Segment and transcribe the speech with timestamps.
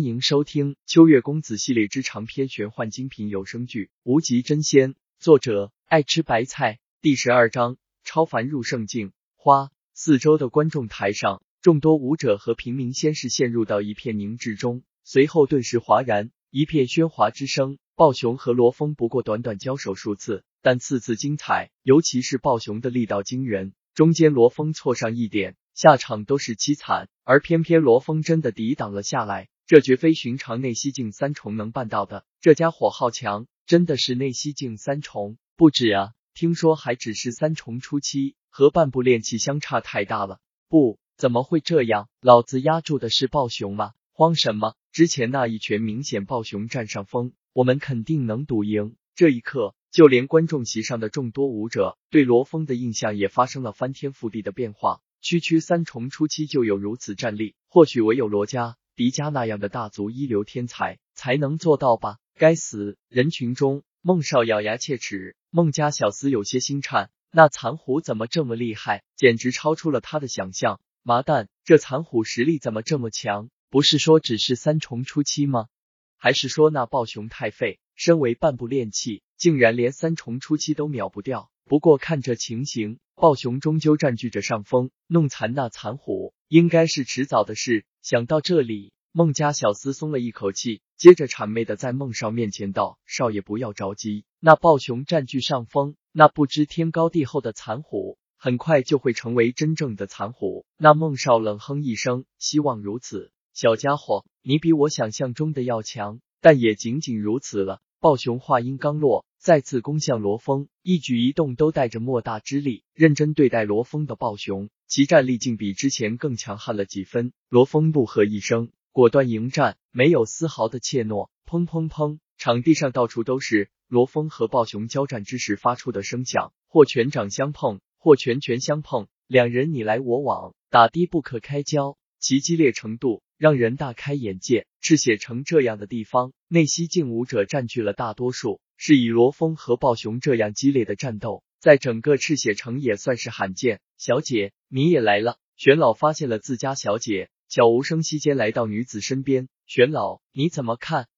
[0.00, 6.78] 欢迎收听《秋月公子》系列之长篇玄幻精品有声剧《无极真仙》，作者爱吃白菜。
[7.02, 9.12] 第十二章：超凡入圣境。
[9.36, 17.76] 花四周的观众台上，众多舞者和平民先是陷入到一片凝滞中，随后顿时哗然，一片喧哗之声。
[17.94, 29.50] 暴熊和罗峰不过短短交手数次，但次次精彩，尤其是暴熊的力道惊人，中间罗峰错上一点，下场都是凄惨，而偏偏罗峰真的抵挡了下来。
[29.70, 36.10] 这绝非寻常内息境三重能办到的，这家伙好强，真的是内息境三重不止啊！
[36.34, 40.40] 听说还只是三重初期，和半步炼气相差太大了。
[40.68, 42.08] 不，怎么会这样？
[42.20, 43.92] 老子压住的是暴熊吗？
[44.12, 44.74] 慌什么？
[44.90, 48.96] 之前那一拳明显暴熊占上风，我们肯定能赌赢。
[49.14, 55.00] 这一刻，就连观众席上的众多武者对罗峰的印象也发生了翻天覆地的变化。
[55.20, 58.76] 区区三重初期就有如此战力，或许唯有罗家。
[58.96, 62.18] 迪迦那样的大族一流天才才能做到吧？
[62.36, 62.96] 该死！
[63.08, 67.10] 人群中，孟少咬牙切齿，孟家小厮有些心颤。
[67.32, 69.02] 那残虎怎么这么厉害？
[69.16, 70.80] 简直超出了他的想象！
[71.02, 73.50] 麻蛋，这残虎实力怎么这么强？
[73.70, 75.68] 不是说只是三重初期吗？
[76.16, 77.78] 还是说那暴熊太废？
[77.94, 81.50] 身为半步炼器，竟然连三重初期都秒不掉？
[81.64, 87.84] 不过看这情形，暴熊终究占据着上风，弄残那残虎应该是迟早的事。
[88.02, 114.68] 想到这里，孟家小厮松了一口气，接着谄媚的在孟少面前道：“少爷不要着急，那暴熊占据上风，那不知天高地厚的残虎，很快就会成为真正的残虎。”那孟少冷哼一声：“希望如此，小家伙，你比我想象中的要强，但也仅仅如此了。”暴熊话音刚落，再次攻向罗峰，一举一动都带着莫大之力，认真对待罗峰的暴熊。
[114.86, 117.32] 其战力竟比之前更强悍了几分。
[117.48, 121.30] 罗峰怒喝一声，果断迎战，没有丝毫的怯懦。
[121.46, 131.96] 砰砰砰，场地上到处都是罗峰和暴熊交战之时发出的声响，或拳掌相碰，或拳拳相碰，两人你来我往，打的不可开交。
[132.18, 134.66] 其激烈程度让人大开眼界。
[134.82, 141.44] 赤血城这样的地方，内息境武者占据了大多数，是以罗峰和暴熊这样激烈的战斗。
[141.58, 143.82] 在整个赤血城也算是罕见。
[143.98, 145.36] 小姐，你也来了。
[145.58, 149.50] 玄老发现了自家小姐，悄无声息间来到女子身边。
[149.66, 151.08] 玄老，你怎么看？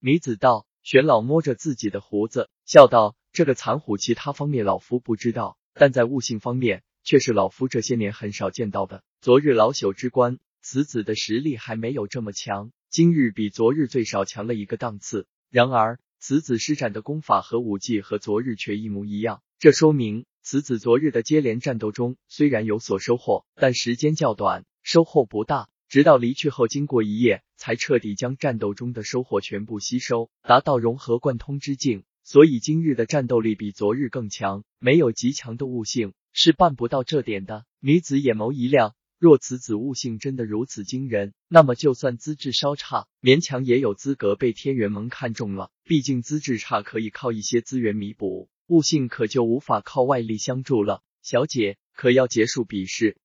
[0.00, 0.66] 女子道。
[0.82, 9.04] 玄老摸着自己的胡子，笑道：“这个残虎，其他方面老夫不知道，但在悟性方面，却是老夫这些年很少见到的。
[9.20, 15.28] 昨日老朽之官，此子的实力还没有这么强，今日比昨日最少强了一个档次。
[15.50, 25.68] 然而，此子施展的功法和武技和昨日却一模一样。”这说明此子昨日的接连战斗中虽然有所收获，但时间较短，收获不大。
[25.88, 32.04] 直到离去后，经过一夜，才彻底将战斗中的收获全部吸收，达到融合贯通之境。
[32.22, 34.62] 所以今日的战斗力比昨日更强。
[34.78, 37.66] 没有极强的悟性，是办不到这点的。
[37.80, 38.94] 女子眼眸一亮。
[39.22, 45.70] 若此子悟性真的如此惊人，那么就算资质稍差，勉强也有资格被天元盟看中了。
[45.84, 48.48] 毕竟资质差可以靠一些资源弥补。
[48.66, 53.16] 悟性可就无法靠外力相助了，小姐可要结束比试。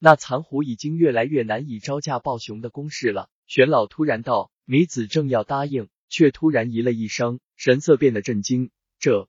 [0.00, 3.30] 那残虎已经越来越难以招架暴熊的攻势了。
[3.46, 8.72] 玄老突然道，女子正要答应，却突然咦了一声，神色变得震惊。
[8.98, 9.28] 这，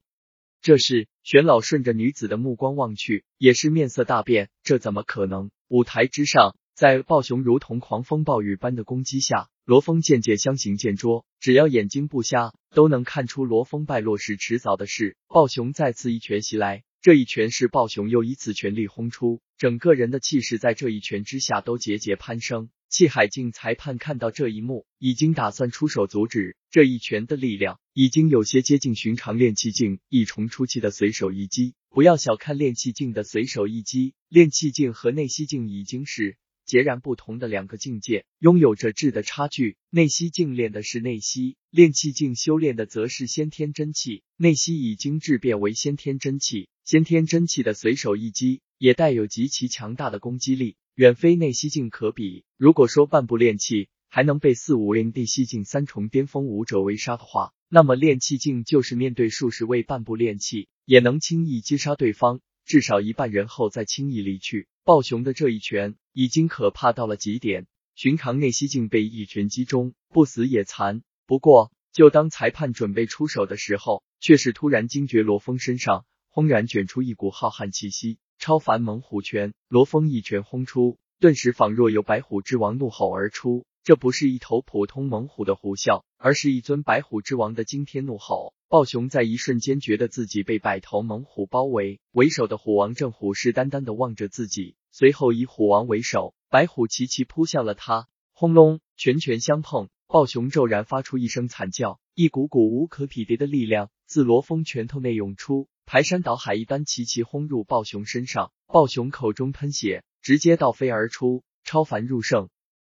[0.66, 4.50] 这是玄老顺着女子的目光望去，也是面色大变。
[4.64, 5.52] 这怎么可能？
[5.68, 9.48] 舞台之上，在暴熊如同狂风暴雨般的攻击下。
[9.64, 15.18] 罗峰渐渐相形见绌，只要眼睛不瞎，都能看出罗峰败落是迟早的事。
[15.28, 22.70] 暴熊再次一拳袭来，这一拳是暴熊又一次全力轰出，整个人的气势在这一拳之下都节节攀升。
[22.90, 31.74] 气海境裁判看到这一幕，已经打算出手阻止这一拳的力量，已经有些接近寻常炼气境一重初期的随手一击。
[31.90, 36.38] 不要小看炼气境的随手一击，炼气境和内息境已经是。
[36.66, 39.78] 截然不同的两个境界，拥有着质的差距。
[39.92, 44.24] 内息境练的是内息，炼气境修炼的则是先天真气。
[44.36, 52.46] 内息已经质变为先天真气，先天真气的随手一击也带有极其强大的攻击力，远非内息境可比。
[52.56, 64.70] 如果说半步炼气还能被四五零地息境三重巅峰武者围杀的话，那么炼气境就是面对数十位半步炼气，也能轻易击杀对方，至少一半人后再轻易离去。
[64.86, 71.02] 暴熊的这一拳已经可怕到了极点，寻常内息境被一拳击中不死也残。
[71.28, 79.54] 不过，就当裁判准备出手的时候，却是突然惊觉罗峰身上轰然卷出一股浩瀚气息，超凡猛虎拳。
[79.68, 88.54] 罗峰一拳轰出，顿时仿若有白虎之王怒吼而出，这不是一头普通猛虎的虎啸，而是一尊白虎之王的惊天怒吼。
[88.68, 98.08] 暴熊在一瞬间觉得自己被百头猛虎包围，为首的虎王正虎视眈眈的望着自己，随后以虎王为首，白虎齐齐扑向了他。
[98.34, 108.52] 轰隆，拳拳相碰，暴熊骤然发出一声惨叫，一股股无可匹敌的力量自罗峰拳头内涌出，排山倒海一般齐齐轰入暴熊身上。
[108.66, 111.44] 暴熊口中喷血，直接倒飞而出。
[111.64, 112.50] 超凡入圣，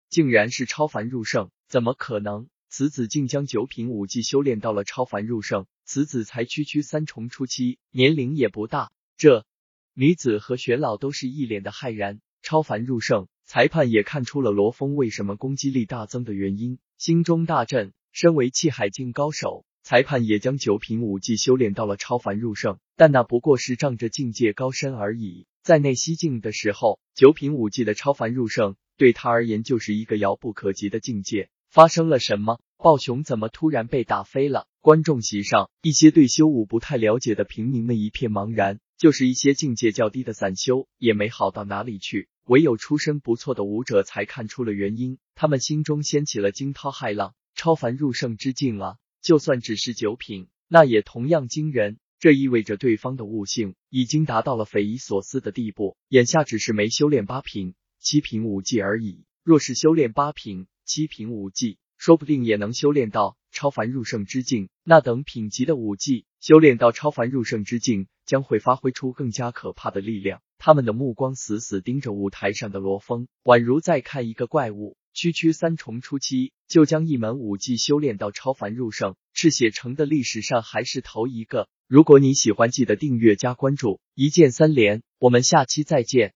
[0.08, 2.48] 竟然是超凡入圣，怎么可能？
[2.68, 8.90] 此子竟将九品武技修炼到了超凡入圣，此子才区区三重初期，年龄也不大。
[9.16, 9.44] 这
[9.92, 12.20] 女子和玄老都是一脸的骇然。
[12.42, 17.92] 超凡入圣，裁判也看出了罗峰为什么攻击力大增的原因，心中大震。
[18.12, 25.46] 身为气海境高手，裁判也将九品武技修炼到了超凡入圣，但那不过是仗着境界高深而已。
[25.62, 31.50] 在内西境的时候，九品武技的超凡入圣对他而言就是一个遥不可及的境界。
[31.70, 32.60] 发生了什么？
[32.78, 34.66] 暴熊怎么突然被打飞了？
[34.80, 47.34] 观众席上，一些对修武不太了解的平民们一片茫然，就是一些境界较低的散修也没好到哪里去，唯有出身不错的武者才看出了原因，他们心中掀起了惊涛骇浪。
[47.56, 51.98] 超凡入圣之境啊，就算只是九品，那也同样惊人。
[52.18, 60.66] 这意味着对方的悟性已经达到了匪夷所思的地步，眼下只是没修炼八品、七品武技而已，若是修炼八品。
[60.84, 70.42] 七品武技说不定也能修炼到超凡入圣之境，那等品级的武技修炼到超凡入圣之境，将会发挥出更加可怕的力量。
[70.58, 74.98] 他们的目光死死盯着舞台上的罗峰，宛如在看一个怪物。
[75.14, 81.68] 区区三重初期就将一门武技修炼到超凡入圣，赤血城的历史上还是头一个。
[81.86, 85.02] 如果你喜欢，记得订阅加关注，一键三连。
[85.18, 86.34] 我们下期再见。